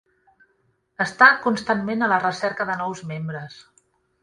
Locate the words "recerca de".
2.25-2.81